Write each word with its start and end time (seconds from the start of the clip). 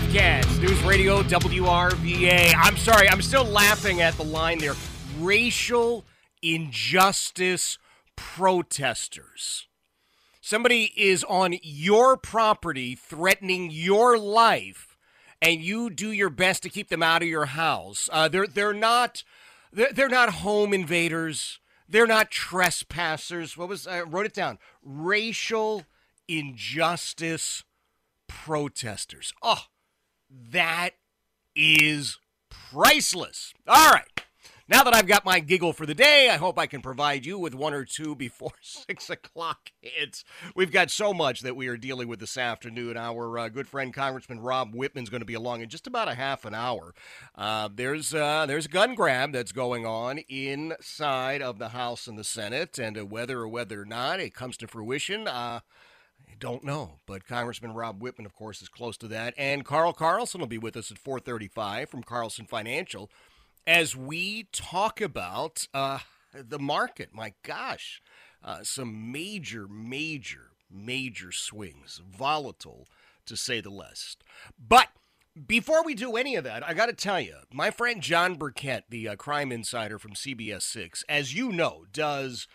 Katz, 0.00 0.58
News 0.58 0.82
Radio 0.84 1.22
WRVA. 1.22 2.54
I'm 2.56 2.78
sorry, 2.78 3.10
I'm 3.10 3.20
still 3.20 3.44
laughing 3.44 4.00
at 4.00 4.14
the 4.14 4.24
line 4.24 4.56
there. 4.56 4.72
Racial 5.18 6.06
injustice 6.40 7.78
protesters. 8.16 9.66
Somebody 10.40 10.92
is 10.96 11.24
on 11.24 11.56
your 11.62 12.16
property 12.16 12.94
threatening 12.94 13.70
your 13.70 14.16
life, 14.16 14.96
and 15.42 15.60
you 15.60 15.90
do 15.90 16.10
your 16.10 16.30
best 16.30 16.62
to 16.62 16.70
keep 16.70 16.88
them 16.88 17.02
out 17.02 17.20
of 17.20 17.28
your 17.28 17.46
house. 17.46 18.08
Uh, 18.10 18.28
they're 18.28 18.46
they're 18.46 18.72
not 18.72 19.24
they're, 19.72 19.92
they're 19.92 20.08
not 20.08 20.30
home 20.30 20.72
invaders. 20.72 21.60
They're 21.86 22.06
not 22.06 22.30
trespassers. 22.30 23.58
What 23.58 23.68
was 23.68 23.86
I 23.86 24.00
wrote 24.00 24.24
it 24.24 24.32
down? 24.32 24.58
Racial 24.82 25.84
injustice 26.28 27.64
protesters. 28.26 29.34
Oh, 29.42 29.66
that 30.50 30.90
is 31.54 32.18
priceless. 32.50 33.52
All 33.66 33.90
right. 33.90 34.06
Now 34.68 34.84
that 34.84 34.94
I've 34.94 35.06
got 35.06 35.24
my 35.24 35.40
giggle 35.40 35.74
for 35.74 35.84
the 35.84 35.94
day, 35.94 36.30
I 36.30 36.36
hope 36.36 36.58
I 36.58 36.66
can 36.66 36.80
provide 36.80 37.26
you 37.26 37.38
with 37.38 37.54
one 37.54 37.74
or 37.74 37.84
two 37.84 38.14
before 38.14 38.52
six 38.62 39.10
o'clock 39.10 39.70
hits. 39.80 40.24
We've 40.54 40.72
got 40.72 40.90
so 40.90 41.12
much 41.12 41.40
that 41.40 41.56
we 41.56 41.66
are 41.66 41.76
dealing 41.76 42.08
with 42.08 42.20
this 42.20 42.38
afternoon. 42.38 42.96
Our 42.96 43.38
uh, 43.38 43.48
good 43.50 43.66
friend 43.66 43.92
Congressman 43.92 44.40
Rob 44.40 44.72
Wittman's 44.72 45.10
going 45.10 45.20
to 45.20 45.26
be 45.26 45.34
along 45.34 45.60
in 45.60 45.68
just 45.68 45.86
about 45.86 46.08
a 46.08 46.14
half 46.14 46.44
an 46.44 46.54
hour. 46.54 46.94
Uh, 47.34 47.68
there's 47.74 48.14
uh, 48.14 48.46
there's 48.46 48.66
a 48.66 48.70
gun 48.70 48.94
grab 48.94 49.32
that's 49.32 49.52
going 49.52 49.84
on 49.84 50.18
inside 50.28 51.42
of 51.42 51.58
the 51.58 51.70
House 51.70 52.06
and 52.06 52.16
the 52.16 52.24
Senate, 52.24 52.78
and 52.78 52.96
uh, 52.96 53.04
whether 53.04 53.40
or 53.40 53.48
whether 53.48 53.82
or 53.82 53.86
not 53.86 54.20
it 54.20 54.32
comes 54.32 54.56
to 54.56 54.66
fruition. 54.66 55.28
Don't 56.38 56.64
know, 56.64 56.98
but 57.06 57.26
Congressman 57.26 57.74
Rob 57.74 58.00
Wittman, 58.00 58.26
of 58.26 58.34
course, 58.34 58.62
is 58.62 58.68
close 58.68 58.96
to 58.98 59.08
that, 59.08 59.34
and 59.36 59.64
Carl 59.64 59.92
Carlson 59.92 60.40
will 60.40 60.48
be 60.48 60.58
with 60.58 60.76
us 60.76 60.90
at 60.90 60.98
4:35 60.98 61.88
from 61.88 62.02
Carlson 62.02 62.46
Financial 62.46 63.10
as 63.66 63.96
we 63.96 64.48
talk 64.52 65.00
about 65.00 65.66
uh, 65.72 66.00
the 66.34 66.58
market. 66.58 67.10
My 67.12 67.34
gosh, 67.42 68.02
uh, 68.42 68.62
some 68.62 69.12
major, 69.12 69.68
major, 69.68 70.50
major 70.70 71.32
swings, 71.32 72.00
volatile 72.04 72.88
to 73.26 73.36
say 73.36 73.60
the 73.60 73.70
least. 73.70 74.24
But 74.58 74.88
before 75.46 75.84
we 75.84 75.94
do 75.94 76.16
any 76.16 76.36
of 76.36 76.44
that, 76.44 76.66
I 76.66 76.74
got 76.74 76.86
to 76.86 76.92
tell 76.92 77.20
you, 77.20 77.36
my 77.52 77.70
friend 77.70 78.02
John 78.02 78.34
Burkett, 78.34 78.84
the 78.90 79.08
uh, 79.08 79.16
crime 79.16 79.52
insider 79.52 79.98
from 79.98 80.12
CBS 80.12 80.62
6, 80.62 81.04
as 81.08 81.34
you 81.34 81.52
know, 81.52 81.84
does 81.92 82.46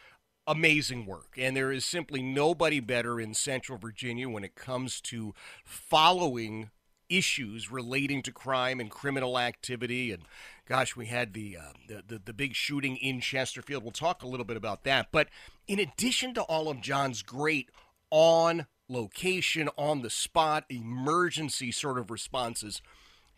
amazing 0.47 1.06
work. 1.06 1.35
And 1.38 1.56
there 1.56 1.72
is 1.72 1.85
simply 1.85 2.24
nobody 2.24 2.80
better 2.80 3.19
in 3.19 3.34
Central 3.34 3.78
Virginia 3.78 4.30
when 4.30 4.46
it 4.46 4.56
comes 4.56 5.02
to 5.02 5.35
following 5.63 6.72
issues 7.09 7.72
relating 7.72 8.22
to 8.24 8.31
crime 8.31 8.80
and 8.80 8.90
criminal 8.90 9.38
activity. 9.38 10.12
And 10.12 10.24
gosh, 10.68 10.96
we 10.96 11.07
had 11.07 11.34
the, 11.34 11.57
uh, 11.57 11.74
the, 11.88 12.03
the 12.07 12.22
the 12.25 12.34
big 12.34 12.56
shooting 12.56 12.97
in 12.97 13.22
Chesterfield. 13.22 13.84
We'll 13.84 13.91
talk 13.91 14.24
a 14.24 14.28
little 14.28 14.46
bit 14.46 14.57
about 14.57 14.84
that. 14.84 15.07
But 15.12 15.28
in 15.68 15.80
addition 15.80 16.34
to 16.36 16.41
all 16.44 16.69
of 16.69 16.81
John's 16.81 17.22
great 17.22 17.69
on 18.09 18.68
location, 18.90 19.69
on 19.78 20.02
the 20.02 20.09
spot, 20.09 20.66
emergency 20.69 21.72
sort 21.72 21.97
of 21.97 22.09
responses. 22.09 22.81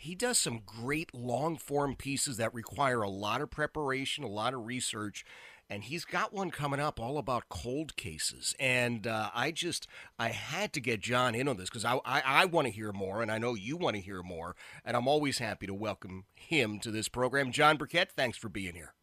He 0.02 0.16
does 0.16 0.38
some 0.40 0.62
great 0.66 1.14
long 1.14 1.58
form 1.58 1.98
pieces 1.98 2.38
that 2.38 2.54
require 2.54 3.02
a 3.02 3.10
lot 3.10 3.42
of 3.42 3.52
preparation, 3.52 4.24
a 4.24 4.30
lot 4.30 4.54
of 4.54 4.66
research, 4.66 5.26
and 5.70 5.84
he's 5.84 6.06
got 6.06 6.32
one 6.32 6.52
coming 6.52 6.80
up 6.80 7.02
all 7.02 7.18
about 7.18 7.50
cold 7.50 7.98
cases. 7.98 8.56
And 8.62 9.06
uh, 9.06 9.30
I 9.36 9.52
just 9.52 9.88
I 10.18 10.30
had 10.30 10.72
to 10.72 10.80
get 10.80 11.02
John 11.02 11.36
in 11.36 11.50
on 11.50 11.58
this 11.58 11.68
because 11.68 11.84
I 11.84 12.00
I, 12.06 12.22
I 12.26 12.46
want 12.46 12.68
to 12.68 12.72
hear 12.72 12.94
more, 12.94 13.22
and 13.22 13.30
I 13.30 13.40
know 13.40 13.56
you 13.56 13.76
want 13.76 13.98
to 13.98 14.02
hear 14.02 14.24
more, 14.24 14.56
and 14.86 14.96
I'm 14.96 15.06
always 15.06 15.40
happy 15.40 15.68
to 15.68 15.74
welcome 15.74 16.24
him 16.34 16.80
to 16.80 16.92
this 16.92 17.10
program. 17.10 17.52
John 17.52 17.76
Burkett, 17.76 18.14
thanks 18.16 18.38
for 18.38 18.48
being 18.48 18.76
here. 18.76 18.94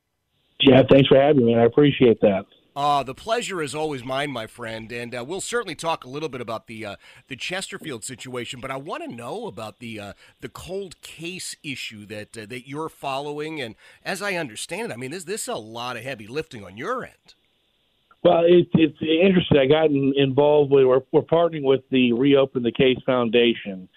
Yeah, 0.60 0.80
thanks 0.90 1.08
for 1.08 1.20
having 1.20 1.44
me. 1.44 1.56
I 1.56 1.64
appreciate 1.64 2.22
that. 2.22 2.46
Uh, 2.76 3.02
the 3.02 3.14
pleasure 3.14 3.62
is 3.62 3.74
always 3.74 4.04
mine, 4.04 4.30
my 4.30 4.46
friend, 4.46 4.92
and 4.92 5.14
uh, 5.14 5.24
we'll 5.26 5.40
certainly 5.40 5.74
talk 5.74 6.04
a 6.04 6.08
little 6.08 6.28
bit 6.28 6.42
about 6.42 6.66
the 6.66 6.84
uh, 6.84 6.96
the 7.28 7.34
Chesterfield 7.34 8.04
situation. 8.04 8.60
But 8.60 8.70
I 8.70 8.76
want 8.76 9.02
to 9.02 9.08
know 9.08 9.46
about 9.46 9.78
the 9.78 9.98
uh, 9.98 10.12
the 10.42 10.50
cold 10.50 11.00
case 11.00 11.56
issue 11.64 12.04
that 12.04 12.36
uh, 12.36 12.44
that 12.44 12.68
you're 12.68 12.90
following, 12.90 13.62
and 13.62 13.76
as 14.04 14.20
I 14.20 14.34
understand 14.34 14.92
it, 14.92 14.94
I 14.94 14.98
mean, 14.98 15.10
this 15.10 15.24
this 15.24 15.42
is 15.42 15.48
a 15.48 15.54
lot 15.54 15.96
of 15.96 16.02
heavy 16.02 16.26
lifting 16.26 16.66
on 16.66 16.76
your 16.76 17.02
end. 17.02 17.34
Well, 18.22 18.44
it, 18.44 18.68
it's 18.74 18.98
interesting. 19.00 19.56
I 19.56 19.66
got 19.66 19.90
involved 19.90 20.70
with 20.70 20.84
we're, 20.84 21.00
we're 21.12 21.22
partnering 21.22 21.62
with 21.62 21.80
the 21.90 22.12
Reopen 22.12 22.62
the 22.62 22.72
Case 22.72 22.98
Foundation, 23.06 23.88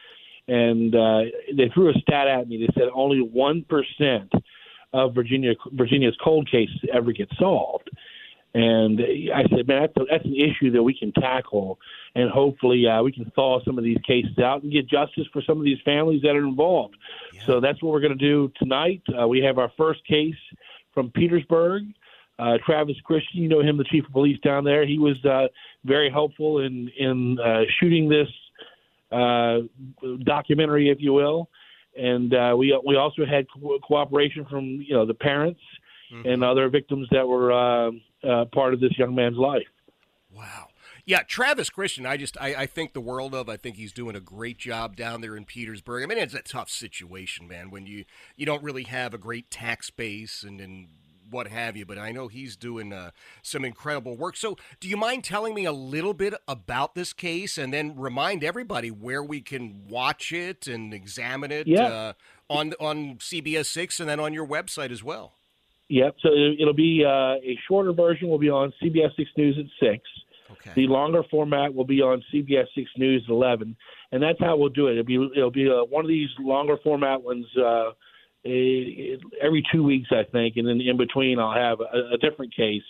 and 0.48 0.96
uh, 0.96 1.24
they 1.54 1.70
threw 1.74 1.90
a 1.90 1.94
stat 2.02 2.30
at 2.30 2.48
me. 2.48 2.66
They 2.66 2.74
said 2.80 2.88
only 2.94 3.20
one 3.20 3.66
percent 3.68 4.32
of 4.94 5.14
Virginia 5.14 5.52
Virginia's 5.74 6.16
cold 6.24 6.50
cases 6.50 6.80
ever 6.94 7.12
get 7.12 7.28
solved. 7.38 7.90
And 8.54 9.00
I 9.00 9.44
said, 9.56 9.68
man, 9.68 9.82
that's, 9.82 9.98
a, 9.98 10.06
that's 10.10 10.26
an 10.26 10.36
issue 10.36 10.72
that 10.72 10.82
we 10.82 10.98
can 10.98 11.12
tackle, 11.12 11.78
and 12.16 12.32
hopefully 12.32 12.88
uh, 12.88 13.04
we 13.04 13.12
can 13.12 13.32
thaw 13.36 13.64
some 13.64 13.78
of 13.78 13.84
these 13.84 14.00
cases 14.08 14.40
out 14.40 14.64
and 14.64 14.72
get 14.72 14.88
justice 14.88 15.26
for 15.32 15.44
some 15.44 15.60
of 15.60 15.64
these 15.64 15.78
families 15.86 16.24
that 16.24 16.36
are 16.36 16.48
involved. 16.48 16.96
Yeah. 17.32 17.46
So 17.46 17.60
that's 17.60 17.82
what 17.84 17.94
we're 17.94 18.00
going 18.00 18.18
to 18.18 18.26
do 18.26 18.52
tonight. 18.58 19.04
Uh, 19.08 19.28
we 19.28 19.42
have 19.42 19.60
our 19.60 19.72
first 19.78 20.04
case 20.08 20.34
from 20.96 21.12
Petersburg. 21.12 21.84
Uh, 22.40 22.58
Travis 22.66 22.96
Christian, 23.04 23.42
you 23.42 23.50
know 23.50 23.62
him, 23.62 23.78
the 23.78 23.84
chief 23.84 24.06
of 24.06 24.14
police 24.14 24.40
down 24.40 24.64
there. 24.64 24.86
He 24.86 24.98
was 24.98 25.24
uh, 25.26 25.48
very 25.84 26.10
helpful 26.10 26.60
in 26.60 26.90
in 26.98 27.38
uh, 27.40 27.64
shooting 27.80 28.10
this 28.10 28.30
uh, 29.12 29.60
documentary, 30.24 30.90
if 30.90 30.98
you 31.02 31.14
will. 31.14 31.50
And 31.98 32.34
uh, 32.34 32.56
we 32.58 32.80
we 32.86 32.96
also 32.96 33.26
had 33.26 33.46
co- 33.52 33.78
cooperation 33.80 34.46
from 34.50 34.64
you 34.66 34.94
know 34.94 35.06
the 35.06 35.14
parents 35.14 35.60
mm-hmm. 36.12 36.28
and 36.28 36.44
other 36.44 36.69
victims 36.69 37.07
that 37.12 37.28
were 37.28 37.51
uh, 37.51 37.92
uh, 38.24 38.45
part 38.45 38.74
of 38.74 38.80
this 38.80 38.98
young 38.98 39.16
man's 39.16 39.38
life. 39.38 39.68
Wow. 40.31 40.68
Yeah, 41.06 41.24
Travis 41.24 41.71
Christian, 41.71 42.06
I 42.06 42.18
just 42.18 42.39
I, 42.39 42.54
I 42.54 42.66
think 42.68 42.94
the 42.94 43.01
world 43.01 43.33
of. 43.33 43.50
I 43.50 43.57
think 43.57 43.77
he's 43.77 43.92
doing 43.92 44.16
a 44.16 44.19
great 44.19 44.60
job 44.60 44.95
down 44.95 45.21
there 45.21 45.36
in 45.36 45.44
Petersburg. 45.44 46.04
I 46.04 46.06
mean, 46.06 46.19
it's 46.19 46.36
a 46.36 46.42
tough 46.42 46.69
situation, 46.69 47.48
man, 47.48 47.71
when 47.71 47.88
you 47.88 48.06
you 48.36 48.45
don't 48.45 48.62
really 48.62 48.83
have 48.83 49.13
a 49.13 49.18
great 49.18 49.50
tax 49.50 49.89
base 49.89 50.44
and 50.44 50.62
and 50.62 50.88
what 51.31 51.48
have 51.48 51.75
you. 51.75 51.86
But 51.86 51.98
I 51.98 52.12
know 52.12 52.27
he's 52.27 52.56
doing 52.56 52.94
uh, 52.94 53.12
some 53.42 53.66
incredible 53.66 54.18
work. 54.18 54.36
So, 54.36 54.57
do 54.80 54.88
you 54.88 54.98
mind 54.98 55.24
telling 55.24 55.54
me 55.56 55.65
a 55.65 55.72
little 55.72 56.13
bit 56.13 56.33
about 56.48 56.95
this 56.95 57.13
case, 57.13 57.57
and 57.57 57.74
then 57.74 57.98
remind 57.98 58.44
everybody 58.44 58.92
where 58.92 59.24
we 59.24 59.42
can 59.42 59.88
watch 59.88 60.31
it 60.31 60.68
and 60.68 60.94
examine 60.94 61.51
it 61.51 61.68
yeah. 61.68 61.86
uh, 61.86 62.13
on 62.50 62.74
on 62.80 63.15
CBS 63.15 63.65
Six, 63.65 64.00
and 64.00 64.07
then 64.07 64.19
on 64.19 64.33
your 64.33 64.45
website 64.45 64.92
as 64.92 65.04
well? 65.04 65.38
Yep. 65.89 66.15
So 66.21 66.30
it'll 66.59 66.74
be 66.74 67.03
uh, 67.06 67.36
a 67.44 67.57
shorter 67.68 67.94
version 67.94 68.30
will 68.30 68.39
be 68.39 68.50
on 68.50 68.71
CBS 68.81 69.15
Six 69.18 69.30
News 69.36 69.57
at 69.59 69.65
six. 69.80 70.03
Okay. 70.51 70.71
The 70.75 70.88
longer 70.88 71.24
format 71.30 71.74
will 71.74 71.86
be 71.86 72.01
on 72.01 72.24
CBS 72.33 72.65
Six 72.75 72.89
News 72.97 73.24
at 73.27 73.31
eleven, 73.31 73.75
and 74.12 74.21
that's 74.21 74.39
how 74.39 74.56
we'll 74.56 74.69
do 74.69 74.88
it. 74.88 74.94
It'll 74.94 75.03
be 75.03 75.30
it'll 75.36 75.51
be 75.51 75.69
uh, 75.69 75.83
one 75.86 76.06
of 76.06 76.09
these 76.09 76.30
longer 76.39 76.77
format 76.83 77.21
ones. 77.21 77.45
Uh, 77.57 77.91
every 78.45 79.63
two 79.71 79.83
weeks, 79.83 80.09
I 80.12 80.24
think, 80.31 80.56
and 80.56 80.65
then 80.65 80.80
in 80.80 80.95
between, 80.95 81.39
I'll 81.39 81.53
have 81.53 81.81
a, 81.81 82.13
a 82.13 82.18
different 82.18 82.56
case 82.56 82.83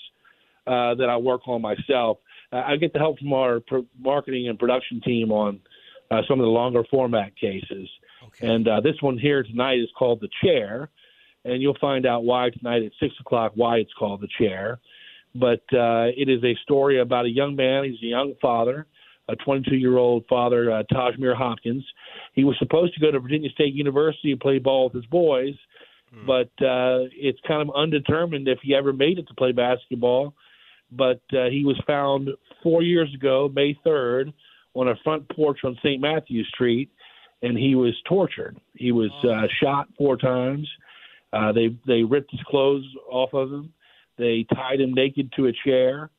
uh, 0.68 0.94
that 0.96 1.08
I 1.10 1.18
work 1.18 1.48
on 1.48 1.62
myself. 1.62 2.20
Uh, 2.52 2.64
I 2.66 2.76
get 2.76 2.94
the 2.94 3.00
help 3.00 3.18
from 3.20 3.34
our 3.34 3.60
pro- 3.60 3.86
marketing 4.00 4.48
and 4.48 4.60
production 4.60 5.02
team 5.02 5.32
on 5.32 5.60
uh, 6.12 6.22
some 6.28 6.40
of 6.40 6.44
the 6.44 6.52
longer 6.52 6.84
format 6.92 7.36
cases. 7.36 7.90
Okay. 8.28 8.48
And 8.48 8.68
uh, 8.68 8.82
this 8.82 8.96
one 9.02 9.18
here 9.18 9.44
tonight 9.44 9.80
is 9.80 9.90
called 9.98 10.22
The 10.22 10.30
Chair, 10.44 10.90
and 11.50 11.62
you'll 11.62 11.78
find 11.80 12.06
out 12.06 12.24
why 12.24 12.50
tonight 12.50 12.84
at 12.84 12.92
6 13.00 13.14
o'clock 13.20 13.52
why 13.56 13.78
it's 13.78 13.94
called 13.98 14.22
The 14.22 14.28
Chair. 14.38 14.80
But 15.36 15.62
uh, 15.74 16.10
it 16.16 16.30
is 16.30 16.44
a 16.44 16.56
story 16.64 17.00
about 17.00 17.26
a 17.26 17.30
young 17.30 17.56
man. 17.56 17.84
He's 17.84 18.02
a 18.02 18.08
young 18.08 18.34
father, 18.42 18.88
a 19.28 19.36
22 19.36 19.76
year 19.76 19.98
old 19.98 20.26
father, 20.28 20.72
uh, 20.72 20.84
Tajmir 20.92 21.36
Hopkins. 21.36 21.86
He 22.34 22.44
was 22.44 22.56
supposed 22.60 22.94
to 22.96 23.00
go 23.00 23.12
to 23.12 23.20
Virginia 23.20 23.50
State 23.52 23.74
University 23.74 24.32
and 24.32 24.40
play 24.40 24.60
ball 24.60 24.86
with 24.86 24.94
his 24.94 25.06
boys, 25.06 25.56
hmm. 26.14 26.26
but 26.26 26.50
uh, 26.66 27.06
it's 27.14 27.40
kind 27.48 27.62
of 27.62 27.76
undetermined 27.76 28.48
if 28.48 28.60
he 28.62 28.76
ever 28.76 28.94
made 28.94 29.20
it 29.20 29.28
to 29.28 29.34
play 29.36 29.52
basketball. 29.52 30.34
But 30.92 31.22
uh, 31.34 31.50
he 31.50 31.64
was 31.64 31.80
found 31.86 32.30
four 32.64 32.82
years 32.82 33.14
ago, 33.14 33.52
May 33.54 33.78
3rd, 33.86 34.34
on 34.74 34.88
a 34.88 34.96
front 35.04 35.30
porch 35.30 35.60
on 35.64 35.78
St. 35.84 36.02
Matthew 36.02 36.44
Street, 36.46 36.90
and 37.44 37.56
he 37.56 37.76
was 37.76 37.94
tortured. 38.08 38.60
He 38.76 38.92
was 38.92 39.12
uh, 39.24 39.48
shot 39.62 39.88
four 39.98 40.18
times. 40.18 40.68
Uh, 40.68 40.89
they 41.54 41.76
they 41.86 42.04
ripped 42.04 42.32
his 42.32 42.42
clothes 42.48 42.86
off 43.10 43.34
of 43.34 43.52
him. 43.52 43.74
They 44.18 44.46
tied 44.54 44.82
him 44.82 44.94
naked 44.94 45.32
to 45.38 45.48
a 45.48 45.54
chair, 45.66 46.10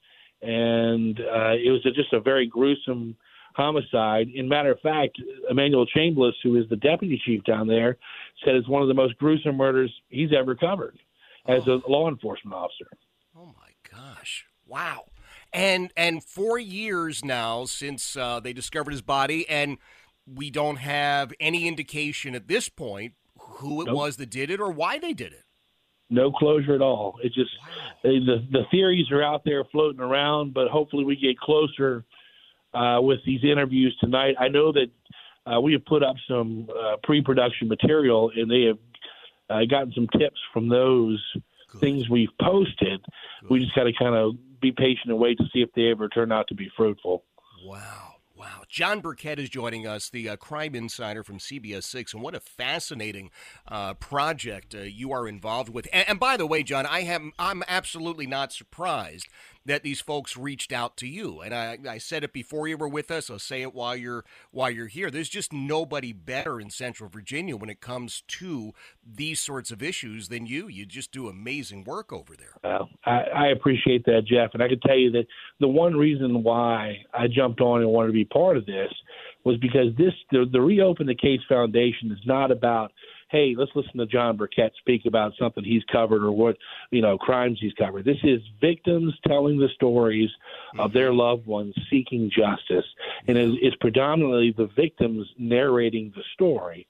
and 0.43 1.19
uh, 1.21 1.53
it 1.53 1.71
was 1.71 1.85
a, 1.85 1.91
just 1.91 2.13
a 2.13 2.21
very 2.21 2.47
gruesome 2.47 3.17
homicide. 3.55 4.29
In 4.35 4.49
matter 4.49 4.73
of 4.73 4.81
fact, 4.81 5.21
Emmanuel 5.51 5.87
Chambliss, 5.95 6.33
who 6.43 6.57
is 6.57 6.69
the 6.71 6.77
deputy 6.77 7.21
chief 7.25 7.45
down 7.45 7.67
there, 7.67 7.99
said 8.45 8.55
it's 8.55 8.69
one 8.69 8.83
of 8.83 8.89
the 8.89 8.95
most 8.95 9.19
gruesome 9.19 9.57
murders 9.57 9.93
he's 10.09 10.31
ever 10.37 10.55
covered 10.55 10.99
as 11.47 11.67
a 11.67 11.81
law 11.89 12.09
enforcement 12.09 12.55
officer. 12.55 12.89
Oh 13.37 13.47
my 13.47 13.73
gosh! 13.91 14.47
Wow. 14.67 15.07
And 15.53 15.93
and 15.97 16.23
four 16.23 16.59
years 16.59 17.25
now 17.25 17.65
since 17.65 18.17
uh, 18.17 18.41
they 18.41 18.53
discovered 18.53 18.93
his 18.93 19.03
body, 19.03 19.49
and 19.49 19.79
we 20.27 20.51
don't 20.51 20.77
have 20.77 21.33
any 21.41 21.67
indication 21.67 22.35
at 22.35 22.47
this 22.47 22.69
point 22.69 23.15
who 23.61 23.83
it 23.83 23.87
nope. 23.87 23.97
was 23.97 24.17
that 24.17 24.31
did 24.31 24.51
it 24.51 24.61
or 24.61 24.71
why 24.71 24.99
they 24.99 25.13
did 25.13 25.33
it. 25.33 25.45
No 26.09 26.33
closure 26.33 26.75
at 26.75 26.83
all. 26.83 27.19
It 27.23 27.33
just 27.33 27.51
wow. 27.61 28.11
the 28.11 28.47
the 28.51 28.63
theories 28.71 29.11
are 29.13 29.23
out 29.23 29.43
there 29.45 29.65
floating 29.65 30.01
around, 30.01 30.55
but 30.55 30.69
hopefully 30.69 31.05
we 31.05 31.17
get 31.17 31.39
closer 31.39 32.05
uh, 32.75 32.99
with 33.01 33.21
these 33.25 33.45
interviews 33.45 33.97
tonight. 34.01 34.35
I 34.39 34.49
know 34.49 34.73
that 34.73 34.91
uh, 35.47 35.61
we 35.61 35.73
have 35.73 35.85
put 35.85 36.03
up 36.03 36.17
some 36.29 36.69
uh, 36.71 36.97
pre-production 37.03 37.69
material, 37.69 38.31
and 38.35 38.51
they 38.51 38.65
have 38.65 38.79
uh, 39.49 39.65
gotten 39.69 39.93
some 39.93 40.09
tips 40.19 40.39
from 40.53 40.69
those 40.69 41.23
Good. 41.71 41.81
things 41.81 42.11
we've 42.11 42.29
posted. 42.41 43.01
Good. 43.43 43.51
We 43.51 43.61
just 43.61 43.75
got 43.75 43.85
to 43.85 43.93
kind 43.93 44.15
of 44.15 44.35
be 44.61 44.73
patient 44.73 45.07
and 45.11 45.19
wait 45.19 45.39
to 45.39 45.45
see 45.53 45.61
if 45.61 45.71
they 45.75 45.91
ever 45.91 46.09
turn 46.09 46.33
out 46.33 46.49
to 46.49 46.55
be 46.55 46.71
fruitful. 46.77 47.25
Wow. 47.65 48.10
Wow. 48.41 48.63
John 48.71 49.01
Burkett 49.01 49.39
is 49.39 49.51
joining 49.51 49.87
us, 49.87 50.09
the 50.09 50.31
uh, 50.31 50.37
crime 50.37 50.75
insider 50.75 51.23
from 51.23 51.37
CBS 51.37 51.83
6. 51.83 52.15
And 52.15 52.23
what 52.23 52.35
a 52.35 52.41
fascinating 52.41 53.31
uh, 53.69 53.93
project 53.93 54.75
uh, 54.75 54.79
you 54.79 55.13
are 55.13 55.29
involved 55.29 55.69
with. 55.69 55.87
And, 55.93 56.09
and, 56.09 56.19
by 56.19 56.39
the 56.39 56.47
way, 56.47 56.63
John, 56.63 56.87
I 56.87 57.01
am, 57.01 57.33
I'm 57.39 57.63
absolutely 57.69 58.27
not 58.27 58.51
surprised 58.51 59.27
that 59.67 59.83
these 59.83 60.01
folks 60.01 60.37
reached 60.37 60.73
out 60.73 60.97
to 60.99 61.07
you. 61.07 61.41
And 61.41 61.55
I, 61.55 61.79
I 61.89 61.99
said 61.99 62.25
it 62.25 62.33
before 62.33 62.67
you 62.67 62.77
were 62.77 62.89
with 62.89 63.11
us. 63.11 63.31
I'll 63.31 63.39
say 63.39 63.63
it 63.63 63.75
while 63.75 63.97
you're 63.97 64.25
while 64.51 64.71
you're 64.71 64.87
here. 64.87 65.11
There's 65.11 65.29
just 65.29 65.53
nobody 65.53 66.13
better 66.13 66.61
in 66.61 66.71
Central 66.71 67.09
Virginia 67.09 67.57
when 67.57 67.71
it 67.71 67.81
comes 67.81 68.23
to 68.29 68.73
these 69.05 69.41
sorts 69.41 69.71
of 69.71 69.83
issues 69.83 70.29
than 70.29 70.47
you. 70.47 70.69
You 70.69 70.87
just 70.87 71.13
do 71.13 71.29
amazing 71.29 71.85
work 71.85 72.13
over 72.13 72.35
there. 72.37 72.55
Well, 72.65 72.89
I, 73.05 73.21
I 73.35 73.47
appreciate 73.49 74.05
that, 74.07 74.23
Jeff. 74.27 74.51
And 74.55 74.63
I 74.63 74.69
can 74.69 74.81
tell 74.81 74.99
you 74.99 75.11
that 75.13 75.27
the 75.61 75.69
one 75.69 75.97
reason 75.97 76.43
why 76.43 77.05
I 77.13 77.27
jumped 77.29 77.61
on 77.61 77.83
and 77.83 77.91
wanted 77.91 78.09
to 78.09 78.15
be 78.15 78.25
part 78.25 78.57
of 78.57 78.67
this 78.67 78.93
was 79.45 79.57
because 79.59 79.95
this 79.97 80.13
the, 80.31 80.47
the 80.51 80.61
Reopen 80.61 81.07
the 81.07 81.15
Case 81.15 81.41
Foundation 81.49 82.11
is 82.13 82.21
not 82.27 82.51
about– 82.51 82.93
hey, 83.31 83.55
let's 83.57 83.71
listen 83.75 83.99
to 83.99 84.07
John 84.07 84.37
Burkett 84.37 84.73
speak 84.79 85.07
about 85.07 85.33
something 85.39 85.63
he's 85.63 85.85
covered 85.85 86.25
or 86.25 86.33
what, 86.33 86.57
you 86.91 87.01
know, 87.01 87.17
crimes 87.17 87.59
he's 87.61 87.73
covered. 87.75 88.05
This 88.05 88.19
is 88.25 88.41
victims 88.61 89.15
telling 89.27 89.59
the 89.59 89.69
stories 89.75 90.31
mm-hmm. 90.31 90.81
of 90.81 90.93
their 90.93 91.13
loved 91.13 91.47
ones 91.47 91.75
seeking 91.89 92.31
justice. 92.31 92.85
And 93.29 93.39
it's 93.39 93.77
predominantly 93.77 94.53
the 94.57 94.69
victims 94.75 95.29
narrating 95.39 96.13
the 96.15 96.23
story. 96.35 96.87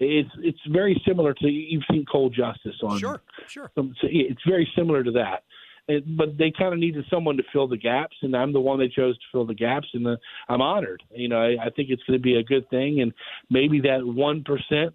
It's 0.00 0.30
it's 0.38 0.58
very 0.68 1.00
similar 1.06 1.32
to 1.34 1.46
you've 1.46 1.84
seen 1.90 2.04
Cold 2.10 2.34
Justice 2.34 2.74
on. 2.82 2.98
Sure, 2.98 3.20
sure. 3.46 3.70
It's 4.02 4.40
very 4.48 4.68
similar 4.74 5.04
to 5.04 5.12
that. 5.12 5.44
It, 5.86 6.16
but 6.16 6.38
they 6.38 6.52
kind 6.56 6.72
of 6.72 6.80
needed 6.80 7.04
someone 7.10 7.36
to 7.36 7.42
fill 7.52 7.68
the 7.68 7.76
gaps, 7.76 8.16
and 8.22 8.36
I'm 8.36 8.52
the 8.52 8.60
one 8.60 8.78
they 8.78 8.88
chose 8.88 9.16
to 9.16 9.24
fill 9.30 9.46
the 9.46 9.54
gaps, 9.54 9.88
and 9.94 10.06
the, 10.06 10.16
I'm 10.48 10.60
honored. 10.60 11.02
You 11.14 11.28
know, 11.28 11.40
I, 11.40 11.66
I 11.66 11.70
think 11.70 11.90
it's 11.90 12.02
going 12.04 12.18
to 12.18 12.22
be 12.22 12.36
a 12.36 12.42
good 12.42 12.68
thing, 12.70 13.00
and 13.00 13.12
maybe 13.50 13.80
that 13.80 14.04
one 14.04 14.42
percent 14.44 14.94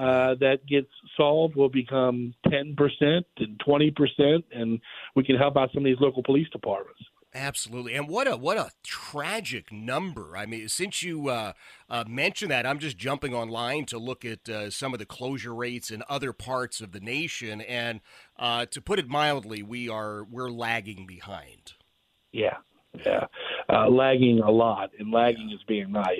uh, 0.00 0.34
that 0.40 0.66
gets 0.66 0.88
solved 1.14 1.56
will 1.56 1.68
become 1.68 2.32
10% 2.46 2.74
and 3.36 3.60
20%, 3.66 4.42
and 4.50 4.80
we 5.14 5.22
can 5.22 5.36
help 5.36 5.58
out 5.58 5.68
some 5.74 5.82
of 5.82 5.84
these 5.84 6.00
local 6.00 6.22
police 6.22 6.48
departments. 6.50 7.02
Absolutely, 7.32 7.94
and 7.94 8.08
what 8.08 8.26
a 8.26 8.36
what 8.36 8.56
a 8.56 8.70
tragic 8.82 9.70
number. 9.70 10.36
I 10.36 10.46
mean, 10.46 10.68
since 10.68 11.00
you 11.00 11.28
uh, 11.28 11.52
uh, 11.88 12.02
mentioned 12.08 12.50
that, 12.50 12.66
I'm 12.66 12.80
just 12.80 12.98
jumping 12.98 13.34
online 13.34 13.84
to 13.86 13.98
look 13.98 14.24
at 14.24 14.48
uh, 14.48 14.70
some 14.70 14.92
of 14.94 14.98
the 14.98 15.06
closure 15.06 15.54
rates 15.54 15.92
in 15.92 16.02
other 16.08 16.32
parts 16.32 16.80
of 16.80 16.90
the 16.90 16.98
nation, 16.98 17.60
and 17.60 18.00
uh, 18.36 18.66
to 18.66 18.80
put 18.80 18.98
it 18.98 19.08
mildly, 19.08 19.62
we 19.62 19.88
are 19.88 20.24
we're 20.24 20.50
lagging 20.50 21.06
behind. 21.06 21.74
Yeah, 22.32 22.56
yeah, 23.06 23.26
uh, 23.68 23.88
lagging 23.88 24.40
a 24.40 24.50
lot, 24.50 24.90
and 24.98 25.12
lagging 25.12 25.52
is 25.54 25.62
being 25.68 25.92
nice. 25.92 26.18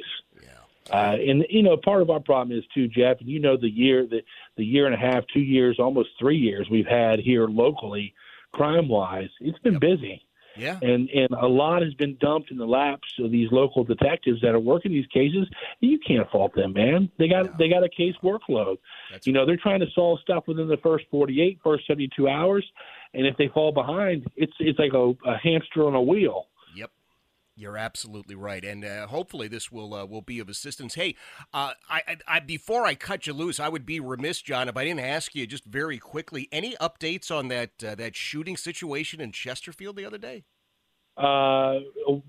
Uh, 0.92 1.16
and 1.16 1.44
you 1.48 1.62
know, 1.62 1.76
part 1.76 2.02
of 2.02 2.10
our 2.10 2.20
problem 2.20 2.56
is 2.56 2.64
too, 2.74 2.88
Jeff. 2.88 3.20
And 3.20 3.28
you 3.28 3.40
know, 3.40 3.56
the 3.56 3.68
year 3.68 4.06
the 4.06 4.22
the 4.56 4.64
year 4.64 4.86
and 4.86 4.94
a 4.94 4.98
half, 4.98 5.24
two 5.32 5.40
years, 5.40 5.76
almost 5.78 6.10
three 6.18 6.38
years 6.38 6.68
we've 6.70 6.86
had 6.86 7.20
here 7.20 7.46
locally, 7.46 8.14
crime 8.52 8.88
wise, 8.88 9.30
it's 9.40 9.58
been 9.60 9.74
yep. 9.74 9.80
busy. 9.80 10.26
Yeah. 10.56 10.78
And 10.82 11.08
and 11.10 11.28
a 11.30 11.46
lot 11.46 11.82
has 11.82 11.94
been 11.94 12.16
dumped 12.20 12.50
in 12.50 12.58
the 12.58 12.66
laps 12.66 13.08
of 13.18 13.30
these 13.30 13.48
local 13.52 13.84
detectives 13.84 14.40
that 14.42 14.54
are 14.54 14.60
working 14.60 14.92
these 14.92 15.06
cases. 15.06 15.48
You 15.80 15.98
can't 15.98 16.28
fault 16.30 16.54
them, 16.54 16.72
man. 16.72 17.10
They 17.18 17.28
got 17.28 17.46
no. 17.46 17.52
they 17.58 17.68
got 17.68 17.84
a 17.84 17.88
case 17.88 18.14
workload. 18.22 18.78
That's 19.10 19.26
you 19.26 19.32
know, 19.32 19.46
they're 19.46 19.56
trying 19.56 19.80
to 19.80 19.86
solve 19.94 20.20
stuff 20.20 20.44
within 20.48 20.68
the 20.68 20.76
first 20.78 21.04
48, 21.10 21.60
first 21.62 21.86
72 21.86 22.28
hours, 22.28 22.66
and 23.14 23.26
if 23.26 23.36
they 23.36 23.48
fall 23.48 23.72
behind, 23.72 24.26
it's 24.36 24.52
it's 24.58 24.78
like 24.78 24.92
a, 24.92 25.12
a 25.24 25.38
hamster 25.38 25.86
on 25.86 25.94
a 25.94 26.02
wheel. 26.02 26.46
You're 27.60 27.76
absolutely 27.76 28.34
right, 28.34 28.64
and 28.64 28.86
uh, 28.86 29.06
hopefully 29.06 29.46
this 29.46 29.70
will 29.70 29.92
uh, 29.92 30.06
will 30.06 30.22
be 30.22 30.38
of 30.38 30.48
assistance. 30.48 30.94
Hey, 30.94 31.14
uh, 31.52 31.74
I, 31.90 32.02
I, 32.08 32.16
I, 32.26 32.40
before 32.40 32.86
I 32.86 32.94
cut 32.94 33.26
you 33.26 33.34
loose, 33.34 33.60
I 33.60 33.68
would 33.68 33.84
be 33.84 34.00
remiss, 34.00 34.40
John, 34.40 34.66
if 34.66 34.78
I 34.78 34.84
didn't 34.84 35.00
ask 35.00 35.34
you 35.34 35.46
just 35.46 35.66
very 35.66 35.98
quickly 35.98 36.48
any 36.50 36.74
updates 36.76 37.30
on 37.30 37.48
that 37.48 37.84
uh, 37.84 37.94
that 37.96 38.16
shooting 38.16 38.56
situation 38.56 39.20
in 39.20 39.32
Chesterfield 39.32 39.96
the 39.96 40.06
other 40.06 40.16
day. 40.16 40.44
Uh, 41.16 41.80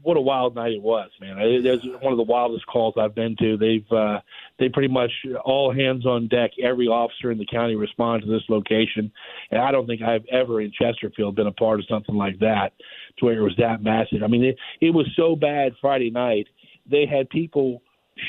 what 0.01 0.17
a 0.17 0.21
wild 0.21 0.55
night 0.55 0.73
it 0.73 0.81
was, 0.81 1.09
man! 1.21 1.37
It 1.37 1.63
was 1.63 2.01
one 2.01 2.11
of 2.11 2.17
the 2.17 2.23
wildest 2.23 2.65
calls 2.65 2.95
I've 2.97 3.15
been 3.15 3.37
to. 3.39 3.55
They've 3.55 3.89
uh, 3.89 4.19
they 4.59 4.69
pretty 4.69 4.91
much 4.91 5.11
all 5.45 5.73
hands 5.73 6.05
on 6.05 6.27
deck. 6.27 6.51
Every 6.61 6.87
officer 6.87 7.31
in 7.31 7.37
the 7.37 7.45
county 7.45 7.75
responded 7.75 8.25
to 8.25 8.31
this 8.31 8.43
location, 8.49 9.11
and 9.49 9.61
I 9.61 9.71
don't 9.71 9.87
think 9.87 10.01
I've 10.01 10.25
ever 10.31 10.59
in 10.59 10.71
Chesterfield 10.71 11.35
been 11.35 11.47
a 11.47 11.53
part 11.53 11.79
of 11.79 11.85
something 11.87 12.15
like 12.15 12.39
that, 12.39 12.73
to 13.19 13.25
where 13.25 13.37
it 13.37 13.43
was 13.43 13.55
that 13.59 13.81
massive. 13.81 14.23
I 14.23 14.27
mean, 14.27 14.43
it, 14.43 14.57
it 14.81 14.89
was 14.89 15.07
so 15.15 15.35
bad 15.35 15.73
Friday 15.79 16.09
night. 16.09 16.47
They 16.89 17.05
had 17.05 17.29
people 17.29 17.83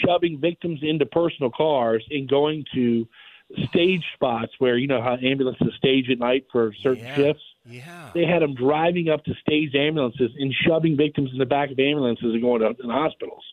shoving 0.06 0.38
victims 0.38 0.80
into 0.82 1.06
personal 1.06 1.50
cars 1.50 2.06
and 2.11 2.28
going 2.28 2.64
to 2.75 3.09
stage 3.68 4.04
spots 4.14 4.52
where 4.59 4.76
you 4.76 4.87
know 4.87 5.02
how 5.02 5.16
ambulances 5.16 5.75
stage 5.76 6.09
at 6.11 6.18
night 6.18 6.47
for 6.52 6.73
certain 6.82 7.04
yeah. 7.04 7.16
shifts 7.16 7.42
yeah. 7.64 8.11
They 8.14 8.25
had 8.25 8.42
them 8.42 8.54
driving 8.54 9.09
up 9.09 9.25
to 9.25 9.35
staged 9.40 9.76
ambulances 9.76 10.33
and 10.38 10.52
shoving 10.66 10.97
victims 10.97 11.31
in 11.33 11.38
the 11.38 11.47
back 11.47 11.71
of 11.71 11.78
ambulances 11.78 12.33
and 12.33 12.42
going 12.42 12.61
to, 12.61 12.75
hospitals. 12.88 13.45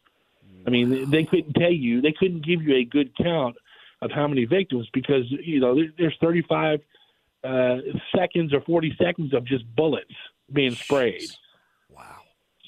Wow. 0.44 0.63
I 0.68 0.70
mean, 0.70 1.10
they 1.10 1.24
couldn't 1.24 1.54
tell 1.54 1.72
you, 1.72 2.01
they 2.01 2.13
couldn't 2.13 2.46
give 2.46 2.63
you 2.63 2.75
a 2.75 2.84
good 2.84 3.16
count 3.18 3.56
of 4.01 4.12
how 4.12 4.28
many 4.28 4.46
victims 4.46 4.88
because, 4.94 5.25
you 5.30 5.60
know, 5.60 5.80
there's 5.98 6.16
35 6.22 6.80
uh, 7.44 7.78
seconds 8.16 8.54
or 8.54 8.62
40 8.62 8.96
seconds 9.01 9.34
of 9.34 9.46
just 9.46 9.63
bullets 9.75 10.13
being 10.51 10.74
sprayed. 10.74 11.22
Jeez. 11.22 11.38
Wow. 11.89 12.16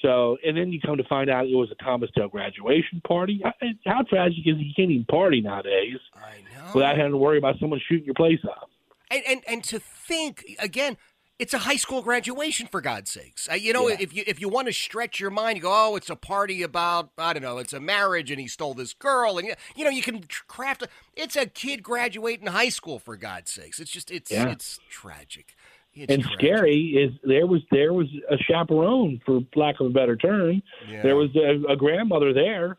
So, 0.01 0.37
and 0.45 0.55
then 0.57 0.71
you 0.71 0.79
come 0.79 0.97
to 0.97 1.03
find 1.05 1.29
out 1.29 1.45
it 1.47 1.55
was 1.55 1.71
a 1.71 1.83
Thomas 1.83 2.09
Dale 2.15 2.27
graduation 2.27 3.01
party. 3.07 3.41
How 3.85 4.03
tragic 4.03 4.45
is 4.45 4.57
it 4.57 4.59
you 4.59 4.73
can't 4.75 4.91
even 4.91 5.05
party 5.05 5.41
nowadays 5.41 5.97
I 6.15 6.41
know. 6.55 6.71
without 6.75 6.97
having 6.97 7.11
to 7.11 7.17
worry 7.17 7.37
about 7.37 7.59
someone 7.59 7.81
shooting 7.87 8.05
your 8.05 8.15
place 8.15 8.39
up? 8.43 8.69
And, 9.09 9.23
and, 9.27 9.41
and 9.47 9.63
to 9.65 9.79
think, 9.79 10.45
again, 10.59 10.97
it's 11.41 11.55
a 11.55 11.57
high 11.57 11.75
school 11.75 12.03
graduation 12.03 12.67
for 12.67 12.81
God's 12.81 13.09
sakes. 13.09 13.49
Uh, 13.51 13.55
you 13.55 13.73
know, 13.73 13.89
yeah. 13.89 13.97
if 13.99 14.15
you 14.15 14.23
if 14.27 14.39
you 14.39 14.47
want 14.47 14.67
to 14.67 14.73
stretch 14.73 15.19
your 15.19 15.31
mind, 15.31 15.57
you 15.57 15.63
go, 15.63 15.71
oh, 15.73 15.95
it's 15.95 16.11
a 16.11 16.15
party 16.15 16.61
about 16.61 17.09
I 17.17 17.33
don't 17.33 17.41
know, 17.41 17.57
it's 17.57 17.73
a 17.73 17.79
marriage, 17.79 18.29
and 18.29 18.39
he 18.39 18.47
stole 18.47 18.75
this 18.75 18.93
girl, 18.93 19.39
and 19.39 19.55
you 19.75 19.83
know, 19.83 19.89
you 19.89 20.03
can 20.03 20.23
craft. 20.47 20.83
A, 20.83 20.87
it's 21.15 21.35
a 21.35 21.47
kid 21.47 21.81
graduating 21.81 22.45
high 22.45 22.69
school 22.69 22.99
for 22.99 23.17
God's 23.17 23.51
sakes. 23.51 23.79
It's 23.79 23.89
just 23.89 24.11
it's 24.11 24.29
yeah. 24.29 24.49
it's 24.49 24.79
tragic. 24.91 25.55
It's 25.95 26.13
and 26.13 26.21
tragic. 26.21 26.39
scary 26.39 26.79
is 26.79 27.11
there 27.23 27.47
was 27.47 27.61
there 27.71 27.91
was 27.91 28.07
a 28.29 28.37
chaperone, 28.37 29.19
for 29.25 29.41
lack 29.55 29.79
of 29.79 29.87
a 29.87 29.89
better 29.89 30.15
term. 30.15 30.61
Yeah. 30.87 31.01
There 31.01 31.15
was 31.15 31.35
a, 31.35 31.71
a 31.71 31.75
grandmother 31.75 32.33
there, 32.33 32.77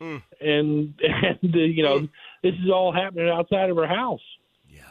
mm. 0.00 0.22
and 0.40 0.94
and 1.02 1.54
uh, 1.54 1.58
you 1.58 1.82
know 1.82 1.98
mm. 1.98 2.10
this 2.44 2.54
is 2.54 2.70
all 2.72 2.92
happening 2.92 3.28
outside 3.28 3.70
of 3.70 3.76
her 3.76 3.88
house. 3.88 4.22
Yeah, 4.70 4.82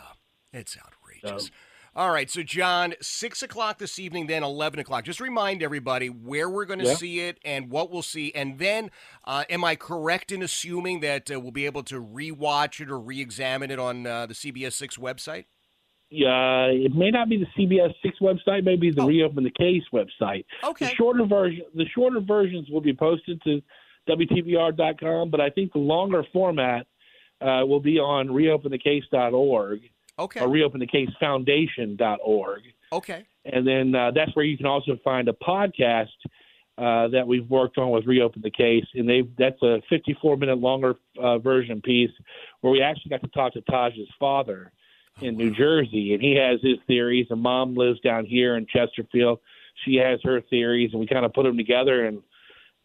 it's 0.51 0.75
outrageous. 0.77 1.45
So, 1.45 1.51
all 1.97 2.11
right, 2.11 2.29
so 2.29 2.43
John, 2.43 2.93
six 3.01 3.41
o'clock 3.41 3.79
this 3.79 3.97
evening, 3.97 4.27
then 4.27 4.43
eleven 4.43 4.79
o'clock. 4.79 5.03
Just 5.03 5.19
remind 5.19 5.63
everybody 5.63 6.09
where 6.09 6.47
we're 6.47 6.65
going 6.65 6.79
to 6.79 6.95
see 6.95 7.21
it 7.21 7.39
and 7.43 7.71
what 7.71 7.89
we'll 7.89 8.03
see, 8.03 8.31
and 8.35 8.59
then, 8.59 8.91
uh, 9.25 9.45
am 9.49 9.63
I 9.63 9.75
correct 9.75 10.31
in 10.31 10.43
assuming 10.43 10.99
that 10.99 11.31
uh, 11.31 11.39
we'll 11.39 11.51
be 11.51 11.65
able 11.65 11.81
to 11.85 11.99
rewatch 11.99 12.79
it 12.79 12.91
or 12.91 12.99
re-examine 12.99 13.71
it 13.71 13.79
on 13.79 14.05
uh, 14.05 14.27
the 14.27 14.35
CBS 14.35 14.73
Six 14.73 14.97
website? 14.97 15.45
Yeah, 16.11 16.65
it 16.67 16.93
may 16.93 17.09
not 17.09 17.29
be 17.29 17.37
the 17.37 17.47
CBS 17.59 17.93
Six 18.03 18.19
website, 18.21 18.63
maybe 18.63 18.91
the 18.91 19.01
oh. 19.01 19.07
Reopen 19.07 19.43
the 19.43 19.49
Case 19.49 19.83
website. 19.91 20.45
Okay. 20.63 20.85
The 20.85 20.95
shorter 20.95 21.25
version, 21.25 21.65
the 21.73 21.85
shorter 21.95 22.21
versions 22.21 22.69
will 22.69 22.81
be 22.81 22.93
posted 22.93 23.41
to 23.41 23.59
WTVR.com, 24.07 25.31
but 25.31 25.41
I 25.41 25.49
think 25.49 25.73
the 25.73 25.79
longer 25.79 26.23
format 26.31 26.85
uh, 27.41 27.65
will 27.65 27.81
be 27.81 27.97
on 27.97 28.27
reopenthecase.org 28.27 29.79
Okay. 30.19 30.39
Or 30.39 30.47
reopenthecasefoundation.org. 30.47 32.61
Okay. 32.91 33.25
And 33.45 33.67
then 33.67 33.95
uh, 33.95 34.11
that's 34.11 34.35
where 34.35 34.45
you 34.45 34.57
can 34.57 34.65
also 34.65 34.97
find 35.03 35.29
a 35.29 35.33
podcast 35.33 36.07
uh, 36.77 37.07
that 37.07 37.27
we've 37.27 37.49
worked 37.49 37.79
on 37.79 37.89
with 37.89 38.05
Reopen 38.05 38.43
the 38.43 38.51
Case, 38.51 38.85
and 38.93 39.09
they 39.09 39.23
that's 39.37 39.61
a 39.63 39.81
54 39.89 40.37
minute 40.37 40.59
longer 40.59 40.95
uh, 41.19 41.39
version 41.39 41.81
piece 41.81 42.11
where 42.61 42.71
we 42.71 42.83
actually 42.83 43.09
got 43.09 43.21
to 43.21 43.27
talk 43.29 43.53
to 43.53 43.61
Taj's 43.61 44.07
father 44.19 44.71
in 45.21 45.35
New 45.35 45.55
Jersey, 45.55 46.13
and 46.13 46.21
he 46.21 46.35
has 46.35 46.61
his 46.61 46.77
theories. 46.85 47.25
And 47.31 47.41
mom 47.41 47.75
lives 47.75 47.99
down 48.01 48.25
here 48.25 48.57
in 48.57 48.67
Chesterfield; 48.67 49.39
she 49.85 49.95
has 49.95 50.19
her 50.23 50.41
theories, 50.41 50.91
and 50.91 50.99
we 50.99 51.07
kind 51.07 51.25
of 51.25 51.33
put 51.33 51.41
them 51.43 51.57
together, 51.57 52.05
and 52.05 52.21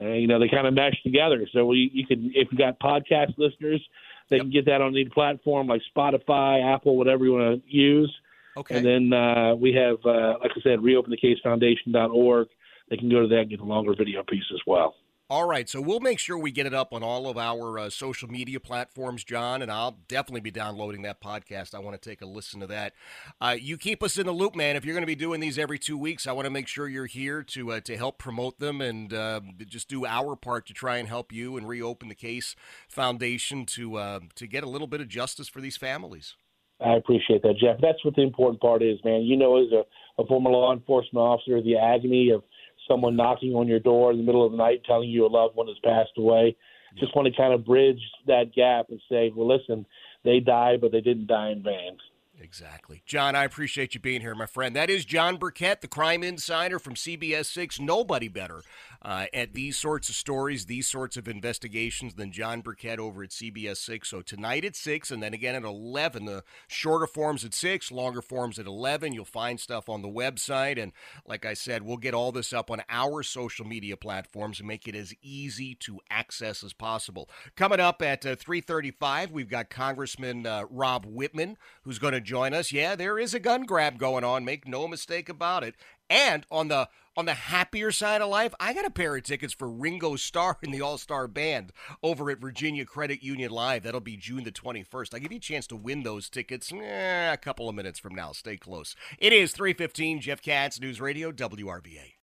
uh, 0.00 0.06
you 0.06 0.26
know 0.26 0.38
they 0.38 0.48
kind 0.48 0.66
of 0.66 0.72
mesh 0.72 0.96
together. 1.02 1.46
So 1.52 1.66
we 1.66 1.90
you 1.92 2.06
can 2.06 2.32
if 2.34 2.50
you 2.50 2.56
got 2.56 2.80
podcast 2.80 3.36
listeners 3.36 3.86
they 4.32 4.38
yep. 4.38 4.44
can 4.44 4.50
get 4.50 4.64
that 4.64 4.80
on 4.80 4.88
any 4.88 5.04
platform 5.04 5.66
like 5.66 5.82
Spotify, 5.94 6.74
Apple, 6.74 6.96
whatever 6.96 7.24
you 7.24 7.34
want 7.34 7.62
to 7.62 7.70
use. 7.70 8.12
Okay. 8.56 8.76
And 8.76 8.86
then 8.86 9.12
uh, 9.12 9.54
we 9.54 9.72
have, 9.74 9.98
uh, 10.04 10.38
like 10.40 10.52
I 10.56 10.60
said, 10.62 10.78
reopenthecasefoundation.org. 10.78 12.48
They 12.88 12.96
can 12.96 13.10
go 13.10 13.20
to 13.22 13.28
that 13.28 13.40
and 13.40 13.50
get 13.50 13.58
the 13.58 13.66
longer 13.66 13.94
video 13.94 14.22
piece 14.22 14.44
as 14.52 14.60
well. 14.66 14.96
All 15.30 15.46
right, 15.46 15.66
so 15.66 15.80
we'll 15.80 16.00
make 16.00 16.18
sure 16.18 16.36
we 16.36 16.50
get 16.50 16.66
it 16.66 16.74
up 16.74 16.92
on 16.92 17.02
all 17.02 17.26
of 17.26 17.38
our 17.38 17.78
uh, 17.78 17.90
social 17.90 18.28
media 18.28 18.60
platforms, 18.60 19.24
John, 19.24 19.62
and 19.62 19.72
I'll 19.72 19.96
definitely 20.06 20.42
be 20.42 20.50
downloading 20.50 21.02
that 21.02 21.22
podcast. 21.22 21.74
I 21.74 21.78
want 21.78 22.00
to 22.00 22.10
take 22.10 22.20
a 22.20 22.26
listen 22.26 22.60
to 22.60 22.66
that. 22.66 22.92
Uh, 23.40 23.56
you 23.58 23.78
keep 23.78 24.02
us 24.02 24.18
in 24.18 24.26
the 24.26 24.32
loop, 24.32 24.54
man. 24.54 24.76
If 24.76 24.84
you're 24.84 24.92
going 24.92 25.04
to 25.04 25.06
be 25.06 25.14
doing 25.14 25.40
these 25.40 25.58
every 25.58 25.78
two 25.78 25.96
weeks, 25.96 26.26
I 26.26 26.32
want 26.32 26.44
to 26.44 26.50
make 26.50 26.68
sure 26.68 26.86
you're 26.86 27.06
here 27.06 27.42
to 27.44 27.72
uh, 27.72 27.80
to 27.80 27.96
help 27.96 28.18
promote 28.18 28.58
them 28.58 28.82
and 28.82 29.14
uh, 29.14 29.40
just 29.66 29.88
do 29.88 30.04
our 30.04 30.36
part 30.36 30.66
to 30.66 30.74
try 30.74 30.98
and 30.98 31.08
help 31.08 31.32
you 31.32 31.56
and 31.56 31.66
reopen 31.66 32.08
the 32.08 32.14
case 32.14 32.54
foundation 32.88 33.64
to 33.66 33.96
uh, 33.96 34.20
to 34.34 34.46
get 34.46 34.64
a 34.64 34.68
little 34.68 34.88
bit 34.88 35.00
of 35.00 35.08
justice 35.08 35.48
for 35.48 35.62
these 35.62 35.78
families. 35.78 36.36
I 36.84 36.96
appreciate 36.96 37.42
that, 37.42 37.56
Jeff. 37.58 37.80
That's 37.80 38.04
what 38.04 38.16
the 38.16 38.22
important 38.22 38.60
part 38.60 38.82
is, 38.82 38.98
man. 39.04 39.22
You 39.22 39.36
know, 39.36 39.62
as 39.62 39.72
a, 39.72 40.22
a 40.22 40.26
former 40.26 40.50
law 40.50 40.72
enforcement 40.72 41.22
officer, 41.22 41.62
the 41.62 41.76
agony 41.76 42.30
of 42.30 42.42
someone 42.88 43.16
knocking 43.16 43.54
on 43.54 43.68
your 43.68 43.80
door 43.80 44.10
in 44.10 44.18
the 44.18 44.24
middle 44.24 44.44
of 44.44 44.52
the 44.52 44.58
night 44.58 44.82
telling 44.84 45.08
you 45.08 45.26
a 45.26 45.28
loved 45.28 45.56
one 45.56 45.68
has 45.68 45.76
passed 45.84 46.12
away. 46.16 46.56
Just 46.98 47.16
want 47.16 47.26
to 47.26 47.36
kind 47.36 47.54
of 47.54 47.64
bridge 47.64 48.00
that 48.26 48.54
gap 48.54 48.86
and 48.90 49.00
say, 49.10 49.32
well, 49.34 49.48
listen, 49.48 49.86
they 50.24 50.40
died, 50.40 50.80
but 50.80 50.92
they 50.92 51.00
didn't 51.00 51.26
die 51.26 51.50
in 51.50 51.62
vain. 51.62 51.96
Exactly. 52.42 53.02
John, 53.06 53.36
I 53.36 53.44
appreciate 53.44 53.94
you 53.94 54.00
being 54.00 54.20
here, 54.20 54.34
my 54.34 54.46
friend. 54.46 54.74
That 54.74 54.90
is 54.90 55.04
John 55.04 55.36
Burkett, 55.36 55.80
the 55.80 55.88
crime 55.88 56.24
insider 56.24 56.80
from 56.80 56.94
CBS 56.94 57.46
6. 57.46 57.78
Nobody 57.78 58.26
better 58.26 58.62
uh, 59.00 59.26
at 59.32 59.54
these 59.54 59.76
sorts 59.76 60.08
of 60.08 60.16
stories, 60.16 60.66
these 60.66 60.88
sorts 60.88 61.16
of 61.16 61.28
investigations 61.28 62.14
than 62.14 62.32
John 62.32 62.60
Burkett 62.60 62.98
over 62.98 63.22
at 63.22 63.30
CBS 63.30 63.76
6. 63.78 64.08
So 64.08 64.22
tonight 64.22 64.64
at 64.64 64.74
6 64.74 65.12
and 65.12 65.22
then 65.22 65.34
again 65.34 65.54
at 65.54 65.62
11. 65.62 66.24
The 66.24 66.42
shorter 66.66 67.06
forms 67.06 67.44
at 67.44 67.54
6, 67.54 67.92
longer 67.92 68.22
forms 68.22 68.58
at 68.58 68.66
11. 68.66 69.12
You'll 69.12 69.24
find 69.24 69.60
stuff 69.60 69.88
on 69.88 70.02
the 70.02 70.08
website. 70.08 70.82
And 70.82 70.92
like 71.24 71.46
I 71.46 71.54
said, 71.54 71.82
we'll 71.82 71.96
get 71.96 72.14
all 72.14 72.32
this 72.32 72.52
up 72.52 72.70
on 72.72 72.82
our 72.88 73.22
social 73.22 73.66
media 73.66 73.96
platforms 73.96 74.58
and 74.58 74.66
make 74.66 74.88
it 74.88 74.96
as 74.96 75.14
easy 75.22 75.76
to 75.76 76.00
access 76.10 76.64
as 76.64 76.72
possible. 76.72 77.30
Coming 77.54 77.80
up 77.80 78.02
at 78.02 78.26
uh, 78.26 78.34
335, 78.34 79.30
we've 79.30 79.48
got 79.48 79.70
Congressman 79.70 80.44
uh, 80.44 80.64
Rob 80.70 81.06
Wittman, 81.06 81.54
who's 81.82 82.00
going 82.00 82.14
to 82.14 82.31
join 82.32 82.54
us. 82.54 82.72
Yeah, 82.72 82.96
there 82.96 83.18
is 83.18 83.34
a 83.34 83.38
gun 83.38 83.64
grab 83.64 83.98
going 83.98 84.24
on. 84.24 84.42
Make 84.42 84.66
no 84.66 84.88
mistake 84.88 85.28
about 85.28 85.62
it. 85.62 85.74
And 86.08 86.46
on 86.50 86.68
the 86.68 86.88
on 87.14 87.26
the 87.26 87.34
happier 87.34 87.92
side 87.92 88.22
of 88.22 88.30
life, 88.30 88.54
I 88.58 88.72
got 88.72 88.86
a 88.86 88.90
pair 88.90 89.14
of 89.14 89.22
tickets 89.22 89.52
for 89.52 89.68
Ringo 89.68 90.16
Starr 90.16 90.56
and 90.62 90.72
the 90.72 90.80
All 90.80 90.96
Star 90.96 91.28
Band 91.28 91.74
over 92.02 92.30
at 92.30 92.40
Virginia 92.40 92.86
Credit 92.86 93.22
Union 93.22 93.50
Live. 93.50 93.82
That'll 93.82 94.00
be 94.00 94.16
June 94.16 94.44
the 94.44 94.50
21st. 94.50 95.12
I'll 95.12 95.20
give 95.20 95.30
you 95.30 95.36
a 95.36 95.40
chance 95.42 95.66
to 95.66 95.76
win 95.76 96.04
those 96.04 96.30
tickets 96.30 96.72
eh, 96.72 97.30
a 97.30 97.36
couple 97.36 97.68
of 97.68 97.74
minutes 97.74 97.98
from 97.98 98.14
now. 98.14 98.32
Stay 98.32 98.56
close. 98.56 98.96
It 99.18 99.34
is 99.34 99.52
315 99.52 100.22
Jeff 100.22 100.40
Katz, 100.40 100.80
News 100.80 101.02
Radio, 101.02 101.32
WRVA. 101.32 102.21